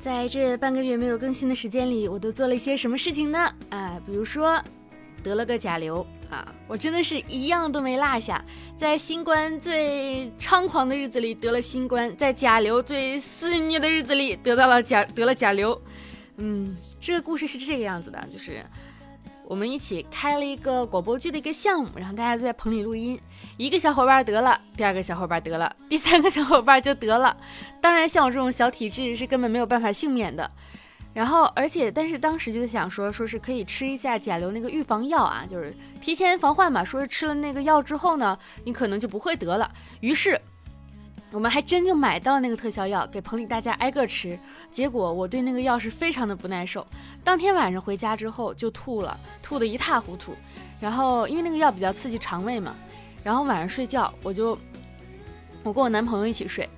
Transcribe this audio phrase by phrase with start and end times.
[0.00, 3.52] 在这半个月没有更新的时间里，我都做了一些什么事情呢？
[3.70, 4.62] 啊，比如说
[5.22, 8.42] 得了个甲流啊，我真的是一样都没落下。
[8.76, 15.78] 在新冠最猖狂的日子里得了新冠，在甲流最肆虐的日子里得到了甲得了甲流。
[16.36, 18.62] 嗯，这个故事是这个样子的，就是。
[19.48, 23.18] 我们一起开了一个广播剧的一个项目，然后大家在棚里录音。
[23.56, 27.34] 一个小伙伴得了，第二个小伙伴得了，第三个小伙伴就得了。
[27.80, 30.50] 当然，像我这种小体质是根本没有办法幸免的。
[31.14, 36.84] 然后，而且，但是当时就想说，说是可以吃一下甲流那个预防药啊，就是提前防患嘛。
[36.84, 39.72] 说是吃了那个药之后呢，你可能就不会得了。
[40.00, 40.38] 于是。
[41.30, 44.38] 我们还真就买到了那个特效药，给棚里大家挨个吃。
[44.70, 46.86] 结果我对那个药是非常的不耐受，
[47.22, 50.34] 当天晚上回家之后就吐了，吐得一塌糊涂。
[50.80, 52.74] 然后因为那个药比较刺激肠胃嘛，
[53.22, 54.58] 然后晚上睡觉我就
[55.62, 56.68] 我跟我男朋友一起睡。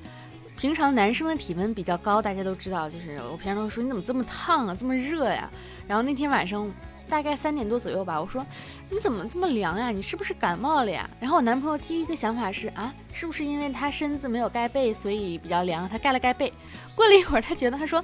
[0.57, 5.51] 平常男生的体温比较高，大家都知道，就是我平常都说你怎么这么烫啊，这么热呀。
[5.87, 6.71] 然后那天晚上。
[7.11, 8.47] 大概三点多左右吧，我说
[8.89, 9.91] 你怎么这么凉呀？
[9.91, 11.11] 你是不是感冒了呀？
[11.19, 15.89] 然后我男朋友第一个想法是啊，是不是因为他身子没有盖被，所以比较凉？
[15.89, 16.53] 他盖了盖被。
[16.95, 18.03] 过了一会儿，他觉得他说，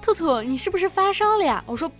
[0.00, 1.62] 兔兔，你是不是发烧了呀？
[1.66, 1.90] 我说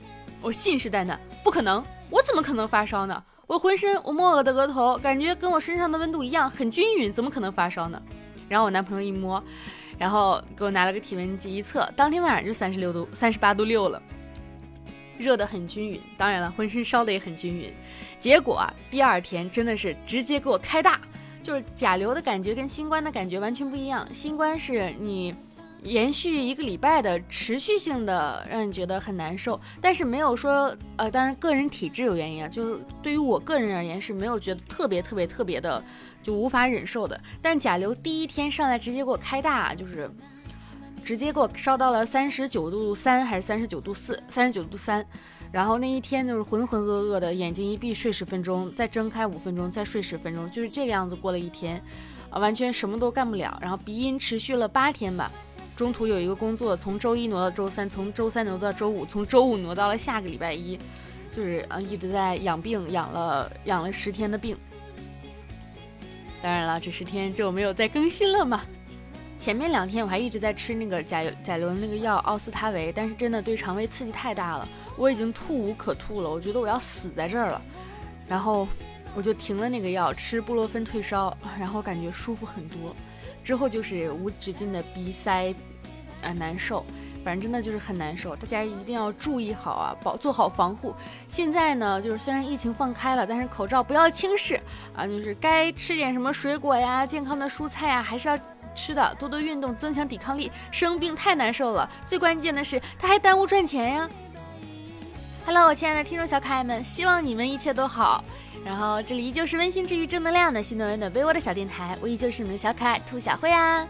[0.40, 3.20] 我信誓旦旦，不可能，我怎么可能发烧呢？
[3.48, 8.00] 我浑身我摸我的额头，感觉跟我身上的温度一样，很均匀，怎么可能发烧呢？
[8.48, 9.42] 然后我男朋友一摸，
[9.98, 14.00] 然后给我拿了个体温计一测，当天晚上就三十六度，三十八度六了。
[15.18, 17.72] 热得很均匀，当然了，浑身烧的也很均匀。
[18.18, 21.00] 结果，第二天真的是直接给我开大，
[21.42, 24.06] 就是甲流的感觉跟新冠的感觉完全不一样。
[24.12, 25.34] 新冠是你
[25.82, 35.82] 延续一个礼拜的持续性的，让你觉得很难受，但是没有说呃，当然个人体质有原因啊，就是对于我个人而言是没有觉得特别特别特别的
[36.22, 37.20] 就无法忍受的。
[37.40, 40.10] 但甲流第一天上来直接给我开大，就是。
[41.06, 44.20] 直接给我烧到了三十九度三还是三十九度四？
[44.28, 45.06] 三十九度三，
[45.52, 51.80] 然后那一天就是浑浑噩噩的，眼睛一闭睡十分钟，再睁开五分钟，再睡十分钟，就是这个样子过了一天，
[52.28, 53.56] 啊，完全什么都干不了。
[53.62, 55.30] 然后鼻音持续了八天吧，
[55.76, 60.76] 中途有一个工作从周一挪到周三，从周三挪到周五，从周五挪到了下个礼拜一，
[61.30, 64.56] 就是啊一直在养病，养了养了十天的病。
[66.42, 68.64] 当然了，这十天就没有再更新了嘛。
[69.38, 74.66] 前面两天我还一直在吃那个甲甲流那个药奥司他韦，但是真的对肠胃刺激太大了，
[74.96, 77.62] 我已经吐无可吐了，我觉得我要死在这儿了，
[78.26, 78.66] 然后
[79.14, 82.96] 我就停了那个药，吃布洛芬退烧，然后感觉舒服很多，
[83.44, 85.54] 之后就是无止境的鼻塞，
[86.22, 86.84] 啊难受，
[87.22, 90.94] 反正真的就是很难受，大家一定要注意好啊，保做好防护。
[91.28, 94.58] 现在呢，就是虽然疫情放开了，但是口罩不要轻视
[94.96, 98.36] 啊，就是该吃点什么水果呀、健康的蔬菜啊，还是要。
[98.76, 100.52] 吃的多多运动，增强抵抗力。
[100.70, 104.08] 生病太难受了，最关键的是它还耽误赚钱呀。
[105.46, 108.22] Hello，我亲爱的听众小可爱们，希望你们一切都好。
[108.64, 113.86] 然后这里依旧是温馨治愈、正能量的新暖暖被窝的小电台，我依旧是你们的小可爱兔小慧啊。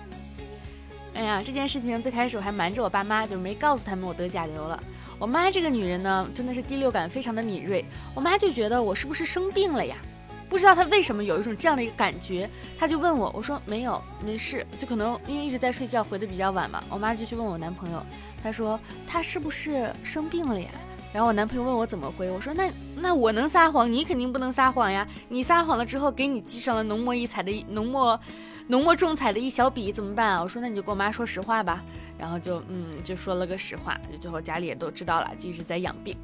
[1.15, 4.79] 哎呀，这件事情最开始我还瞒着我爸妈，就是没告诉他们我得甲流了。
[5.19, 7.83] 我妈这个女人呢，真的是第六感非常的敏锐，
[8.15, 9.97] 我妈就觉得我是不是生病了呀？
[10.49, 12.49] 不知道他为什么有一种这样的一个感觉，
[12.79, 16.83] 他就问我，我说没有，没事，就可能因为一直在睡觉，回的比较晚嘛。
[16.89, 18.01] 我妈就去问我男朋友，
[18.43, 20.69] 他说他是不是生病了呀？
[21.12, 25.06] 然后我男朋友问我怎么回，我说那那我能撒谎，你肯定不能撒谎呀。
[25.29, 28.19] 你撒谎了之后，给你记上了浓墨一彩的浓墨
[28.69, 30.43] 浓墨重彩的一小笔，怎么办啊？
[30.43, 31.83] 我说那你就跟我妈说实话吧。
[32.19, 36.17] 然后就嗯就说了个实话，就最后家里也都知道了，就一直在养病。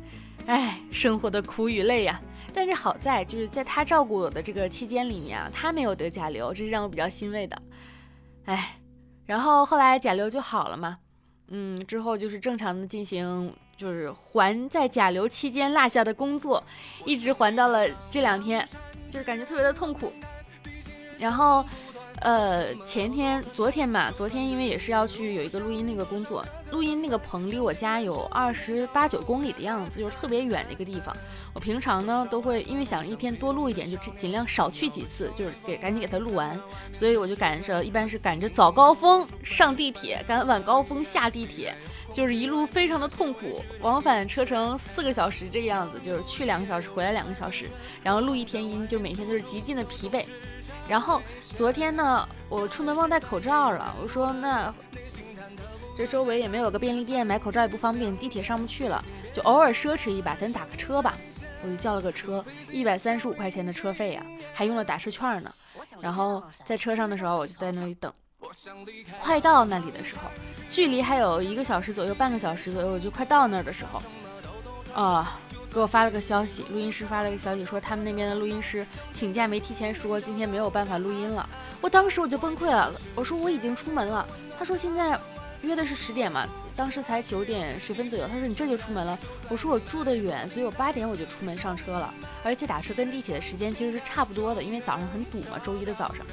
[0.47, 2.21] 唉，生活的苦与累呀！
[2.52, 7.56] 但是好在就是在他照顾我的这个期间里面啊，他没有得甲流，这是让我比较欣慰的。
[8.44, 8.78] 哎，
[9.24, 10.98] 然后后来甲流就好了嘛，
[11.48, 16.62] 嗯，之后就是正常的进行，就是还在甲流期间落下的工作，
[17.04, 18.66] 一直还到了这两天，
[19.10, 20.12] 就是感觉特别的痛苦。
[21.19, 21.64] 然后，
[22.22, 26.44] 呃，前天、昨天吧，昨天因为也是要去有一个录音那个工作。
[26.71, 31.14] 录音那个棚离我家有二十八九公里的样子，就是特别远的一个地方。
[31.52, 36.58] 我平常呢都会因为想一天多录一点，就尽量少去几次，就是给赶紧给它录完。
[36.93, 41.75] 所以我就赶着，一般是赶着早高峰上地铁，赶晚高峰下地铁，
[42.12, 47.67] 就是一路非常的痛苦，往返车程四个小时这个样子，就是去两个小时，回来两个小时，
[48.02, 50.25] 然后录一天音，就每天都是极尽的疲惫。
[50.88, 51.23] 然后
[51.56, 54.73] 昨天呢，我出门忘带口罩了，我说那。
[55.94, 61.19] 这周围也没有个便利店，买口罩也不方便，地铁上不去了，就偶尔奢侈一把，咱打个车吧。
[61.62, 62.43] 我就叫了个车，
[62.73, 64.25] 一百三十五块钱的车费呀，
[64.55, 65.52] 还用了打车券呢。
[66.00, 68.11] 然后在车上的时候，我就在那里等，
[69.20, 70.23] 快到那里的时候，
[70.70, 74.02] 距离还有一个小时左右，半个小时左右，我就快到那儿的时候，
[74.94, 75.38] 啊，
[75.72, 81.48] 给我发了个消息，录音师发了个消息，说他们那边的录音师请假没提前说，今天没有办法录音了。
[81.80, 84.26] 我当时我就崩溃了，我说我已经出门了。
[84.58, 85.19] 他说现在
[85.62, 86.46] 约的是十点嘛，
[86.76, 88.28] 当时才九点十分左右。
[88.28, 89.19] 他说你这就出门了。
[89.48, 92.12] 我说我住得远，所以我八点我就出门上车了，
[92.44, 96.26] 而且打车跟地铁的时间其实是差不多的，因为早上很堵嘛，周一的早上。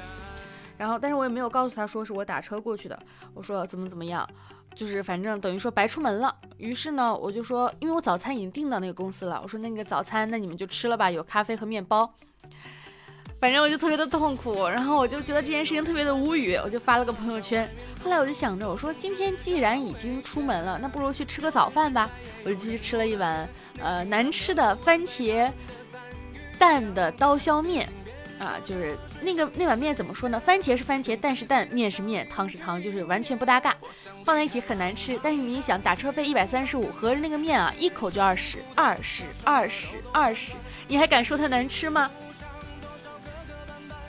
[0.76, 2.98] 然后，但是我也没有告诉他说是我打车过去的。
[3.34, 4.28] 我说怎么怎么样，
[4.74, 6.34] 就是反正等于说白出门了。
[6.56, 12.12] 于是呢，我就说，因为我早餐已经订到那个公司了，我说那个早餐那你们就吃了吧，有咖啡和面包。
[13.40, 17.66] 反正我就特别的痛苦，然后我就觉得这件事情特别的无语，我就发了个朋友圈。
[18.04, 22.10] 后来我就想着，我说今天既然已经出门了，那不如去吃个早饭吧。
[22.44, 23.48] 我就去吃了一碗
[23.80, 25.50] 呃难吃的番茄
[26.58, 27.88] 蛋的刀削面，
[28.40, 30.40] 啊，就是那个那碗面怎么说呢？
[30.40, 33.76] 番茄是番茄，蛋是蛋，面是面，汤是汤，就是完全不搭嘎，
[34.24, 35.20] 放在一起很难吃。
[35.22, 40.54] 但是你想，打车费一百三十五，合着那个面啊，一口就二十，二十，二十，二十，
[40.88, 42.10] 你还敢说它难吃吗？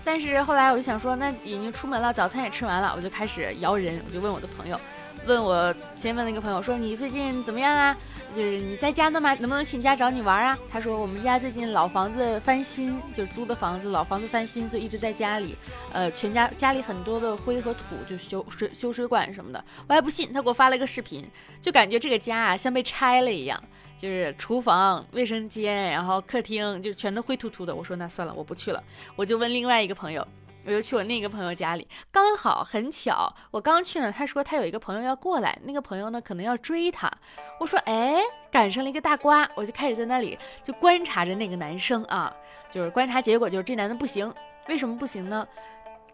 [0.04, 4.80] 但是后来我就想说，那已经出门了，早餐也吃完了，我就开始摇人，我就问我的朋友，
[5.28, 7.96] 问我先问那个朋友说你最近怎么样啊？
[8.36, 9.34] 就是你在家呢吗？
[9.36, 10.58] 能不能去你家找你玩啊？
[10.72, 15.56] 他说我们家最近老房子翻新，就是租的房子，老房子翻新，所以一直在家里，
[15.94, 19.64] 呃，全家家里很多的灰和土，就修水修水管什么的。
[19.88, 21.30] 我还不信，他给我发了一个视频，
[21.62, 23.62] 就感觉这个家啊像被拆了一样。
[24.00, 27.76] 就是厨房、卫生间，然后客厅就全都灰秃秃的。
[27.76, 28.84] 我说那算了，我不去了。
[29.16, 30.28] 我就问另外一个朋友，
[30.64, 37.12] 我就去我另一个朋友家里，刚好很巧，我刚去呢，他说他有一个朋友要过来，那个朋友呢可能要追他。
[37.60, 38.22] 我说哎，
[38.52, 42.32] 赶上了一个大瓜，我就开始在那里就观察着那个男生啊，
[42.70, 44.32] 就是观察结果就是这男的不行，
[44.68, 45.48] 为什么不行呢？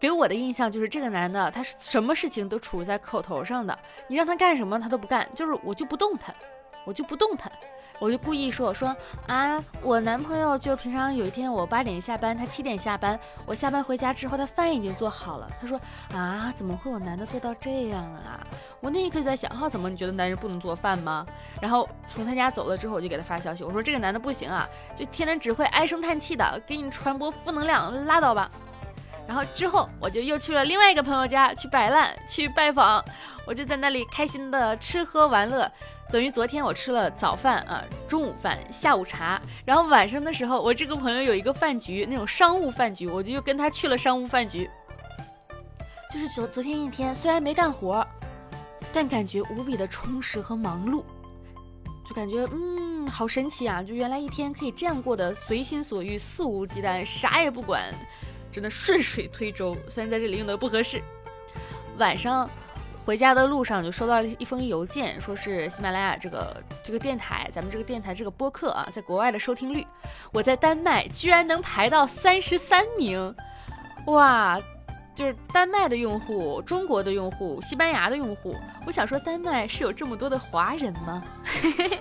[0.00, 6.34] 给我的印象就是这个男的他是什么事情都处在口头上的，你让他干什么他都不干，就是我就不动弹，
[6.84, 7.50] 我就不动弹。
[8.00, 8.94] 我就故意说，我说
[9.26, 15.48] 啊，我男朋友就是平常有一天我八点下班，他七点下班，我下班回家之后，他饭已经做好了。
[15.60, 15.80] 他说
[16.14, 18.38] 啊，怎么会有男的做到这样啊？
[18.80, 21.26] 我那一刻就在想，哈，怎么你觉得男人不能做饭吗？
[21.60, 28.50] 然后从他家走了之后，我就给他发消息，我说这个男的不行啊，就天天只会唉声叹气的，给你传播负能量，拉倒吧。
[29.26, 33.04] 然后之后我就又去了另外一个朋友家去摆烂，去拜访，
[33.48, 35.72] 我就在那里开心的吃喝玩乐。
[36.12, 44.68] 等于昨天我吃了早饭啊，中午饭、下午茶，然后晚上的时候，我这个朋友有一个饭局，那种商务饭局，我就又跟他去了商务饭局。
[46.10, 48.06] 就是昨昨天一天，虽然没干活，
[48.92, 51.02] 但感觉无比的充实和忙碌，
[52.06, 53.82] 就感觉嗯，好神奇啊！
[53.82, 57.82] 就原来一天可以这样过得，随心所欲、肆无忌惮，啥也不管，
[58.52, 59.74] 真的顺水推舟。
[59.88, 61.02] 虽然在这里用的不合适，
[61.96, 62.50] 晚上。
[63.08, 69.82] 回家的路上就收到了一封邮件，说是喜马拉雅这个这个电台，咱们这个电台这个播客啊，在国外的收听率，
[70.30, 73.34] 我在丹麦居然能排到三十三名，
[74.08, 74.60] 哇，
[75.14, 78.54] 就是丹麦的用户、中国的用户、西班牙的用户，
[78.86, 81.24] 我想说丹麦是有这么多的华人吗？
[81.42, 82.00] 嘿 嘿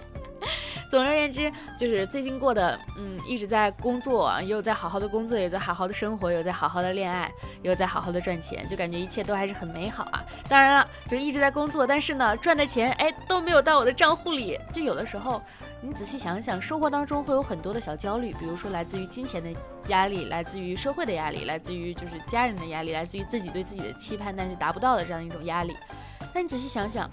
[0.89, 7.31] 总而言之，就是最近过的，嗯，一直在工作，也有在好好的工作，也在好好的生活，有在好好的恋爱，
[7.61, 10.23] 也有在好好的赚钱，就感觉一切都还是很美好啊。
[10.47, 14.57] 当然了，就是一直在工作，但是呢，赚的钱哎都没有到我的账户里。
[14.71, 15.41] 就有的时候，
[15.81, 19.49] 你仔细想想，生活当中会有很多的小焦虑，比如说来自于金钱的
[19.89, 25.75] 压力，来自于社会的压力，来自于就是家人的压力，来自于自己对自己的期盼但是达不到的这样一种压力。
[26.33, 27.09] 那你仔细想想。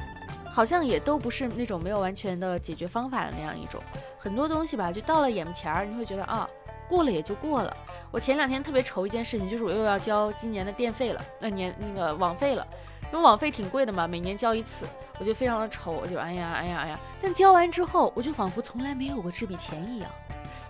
[0.50, 3.82] 好像也都不是那种没有完全的解决方法的那样一种，
[4.18, 6.48] 很多东西吧，就到了眼前儿，你会觉得啊，
[6.88, 7.76] 过了也就过了。
[8.10, 12.66] 我前两天特别愁一件事情，就是我又要交今年的电费了，那年那个网费了，
[13.12, 14.86] 因为网费挺贵的嘛，每年交一次，
[15.18, 17.00] 我就非常的愁，我就哎呀哎呀哎呀。
[17.20, 20.10] 但交完之后，我就仿佛从来没有过这笔钱一样，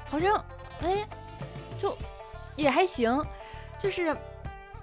[0.08, 0.42] 好像
[0.80, 1.06] 哎，
[1.78, 1.94] 就
[2.56, 3.22] 也还行，
[3.78, 4.16] 就是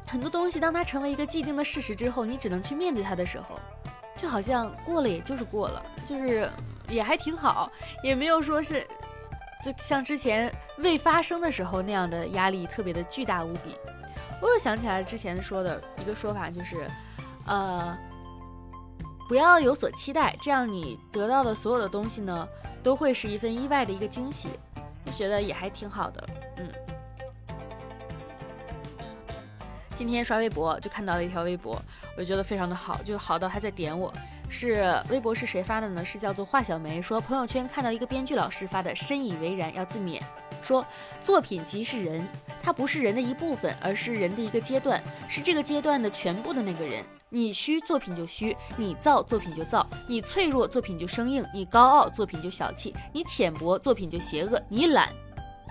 [0.06, 3.60] 很多东西，当它成为一个既定的事实之后，你只能去面对它的时候。
[4.22, 6.48] 就好像过了，也就是过了，就是
[6.88, 7.72] 也还挺好，
[8.04, 8.88] 也没有说是
[9.66, 13.76] 就像之前未发生的时候那样的压力特别的巨大无比。
[14.40, 16.88] 我又想起来之前说的一个说法，就是
[17.48, 17.98] 呃，
[19.28, 22.48] 不要有所期待，这样你得到的所有的东西呢，
[22.84, 24.50] 都会是一份意外的一个惊喜。
[25.04, 26.24] 就觉得也还挺好的，
[30.02, 31.80] 今天刷微博就看到了一条微博，
[32.18, 34.12] 我就觉得非常的好，就好到还在点我。
[34.50, 36.04] 是微博是谁发的呢？
[36.04, 40.20] 是叫做华小梅说朋友圈看到一个编剧老师发的，深以为然，要自勉。
[40.60, 40.84] 说
[41.20, 42.28] 作品即是人，
[42.64, 47.04] 它不是人的一部分，而是人的一个阶段，是这个阶段的全部的那个人。
[47.30, 55.10] 你虚作品就虚，你造作品就造，你脆弱作品就生硬，你高傲作品就小气，你浅薄作品就邪恶，你懒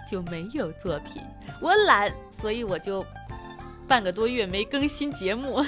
[0.09, 1.21] 就没有作品。
[1.61, 3.05] 我懒，所以我就
[3.91, 5.61] 半个多月没更新节目。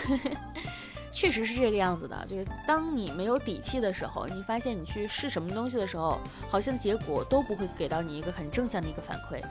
[1.10, 9.42] 确实是这个样子的，就是当你没有底气的时候，你发现你去试什么东西的时候，好像结果都不会给到你一个很正向的一个反馈。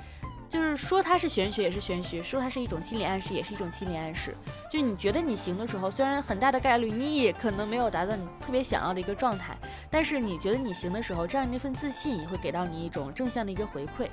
[0.50, 4.36] 就是说它是玄学也是玄学，说它是一种心理暗示也是一种心理暗示。
[4.72, 9.58] 就你觉得你行的时候，虽然很大的概率你也可能没有达到你特别想要的一个状态，
[9.90, 14.08] 但是你觉得你行的时候，这样那份自信也会给到你一种正向的一个回馈。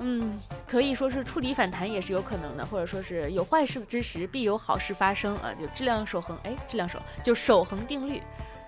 [0.00, 8.20] 嗯，可以说是触底反弹也是有可能的，或者说是有坏事之时必有好事发生啊，就质量守恒，哎，质量守就守恒定律。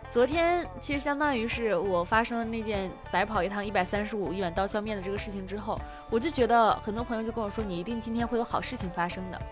[0.09, 5.79] 昨天其实相当于是我发生了那件白跑一趟一百三十五一碗刀削面的这个事情之后，
[6.09, 9.43] 我就觉得很多朋友就跟我说，你一定今天会有好事情发生的。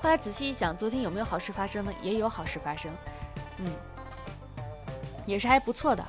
[0.00, 1.92] 后来仔细一想，昨天有没有好事发生呢？
[2.00, 2.90] 也有好事发生，
[3.58, 3.70] 嗯，
[5.26, 6.02] 也是还不错的。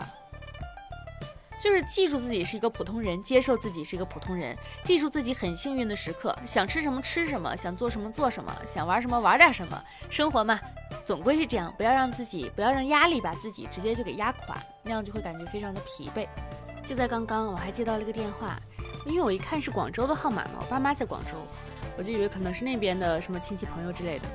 [1.61, 10.59] 就是记住自己是一个普通人，接受自己是一个普通人，记住自己很幸运的时刻，想吃什么吃什么，想做什么做什么，想玩什么玩点什么，生活嘛。
[11.05, 16.27] 总归是这样，不要让自己，不要让压力把自己直接就给压垮，那样就会感觉非常的疲惫。
[16.85, 18.59] 就在刚刚，我还接到了一个电话，
[19.05, 21.31] 因为我一看是广州的号码嘛，我爸妈在广州，
[21.97, 24.27] 我就以为可能是那边的什么亲戚朋友之类的。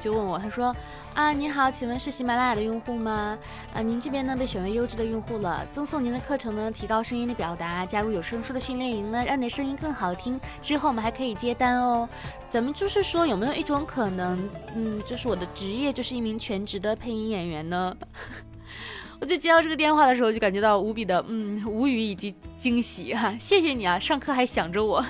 [0.00, 0.74] 就问我，他说
[1.14, 3.38] 啊，你好，请问是喜马拉雅的用户吗？
[3.74, 10.38] 啊，您这边呢被选为优质的用户了，赠送您的课程呢，提高声音的表达，加入有声书的训练营呢，让你的声音更好听。
[10.60, 12.08] 之后我们还可以接单哦。
[12.48, 17.96] 咱们就是说，有没有一种可能，嗯，就是我的职业就是一名全职的配音演员呢？
[19.18, 23.34] 我就接到这个电话的时候，就感觉到无比的嗯无语以及惊喜哈。
[23.40, 25.04] 谢谢你啊，上课还想着我。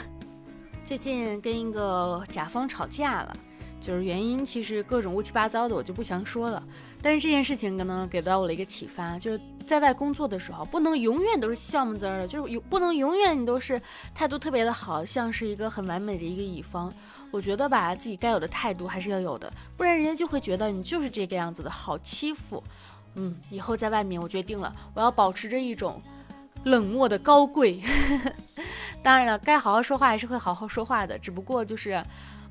[0.84, 3.36] 最近跟一个甲方吵架了。
[3.86, 6.60] 就是原因，其实各种乌七八糟的，我就不详说了。
[7.00, 13.80] 但是这件事情可能给到我了一个启发，就是在外工作的时候，不能永远都是笑么滋儿的，就是有不能永远你都是
[14.12, 16.92] 态度特别的好，像是一个很完美的一个乙方。
[17.30, 22.60] 我觉得吧，自己该有的态度还是要有的，不然人家就会觉得你就是这个样子的好欺负。
[23.14, 26.02] 嗯，以后在外面，我决定了，我要保持着一种
[26.64, 27.80] 冷漠的高贵。
[29.00, 32.04] 当然了，该好好说话还是会好好说话的，只不过就是。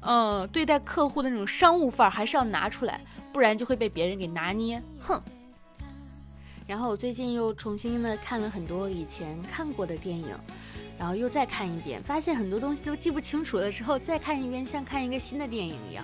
[0.06, 3.02] 嗯，对待客户的那种商务范儿还是要拿出来，
[3.34, 4.82] 不然就会被别人给拿捏。
[5.00, 5.20] 哼。
[6.68, 10.36] 然后我最近又重新的看了很多以前看过的电影，
[10.98, 13.72] 然后又再看一遍，发现很多东西都记不清楚了。
[13.72, 16.04] 之后再看一遍，像看一个新的电影一样，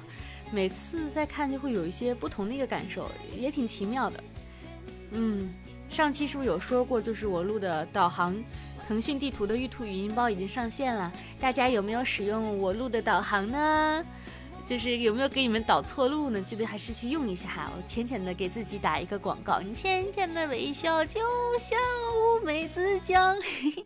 [0.51, 4.23] 每次再看就会有一些不同的一个感受，也挺奇妙的。
[5.11, 5.51] 嗯，
[5.89, 8.35] 上期是不是有说过，就是我录的导航？
[8.91, 14.05] 腾讯地图的玉兔语音包已经上线了，大家有没有使用我录的导航呢？
[14.65, 16.41] 就是有没有给你们导错路呢？
[16.41, 17.71] 记得还是去用一下哈。
[17.73, 21.21] 我浅浅的给自己打一个广告，你浅浅的微笑就
[21.57, 21.79] 像
[22.41, 23.33] 乌梅子酱。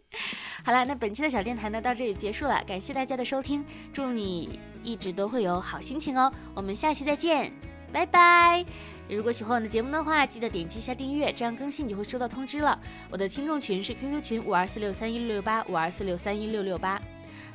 [0.65, 6.33] 好了，那本期的小电台呢到这里结束了，感谢大家的收听，祝你一直都会有好心情哦。
[6.55, 7.53] 我们下期再见，
[7.91, 8.65] 拜拜。
[9.07, 12.79] 如果喜欢我的节目的话，记得点击一下订阅，这样更新你就会收到通知了。
[13.11, 16.99] 我的听众群是 QQ 群五二四六三一六六八五二四六三一六六八，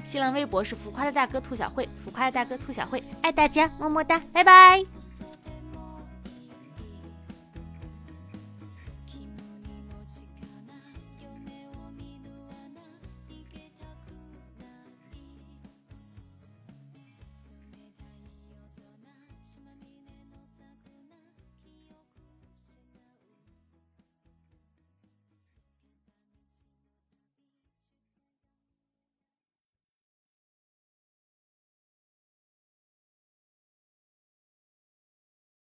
[0.05, 5.10] 新浪微博是浮夸的大哥兔小慧，浮夸的大哥兔小慧，爱大家，么么哒，拜拜。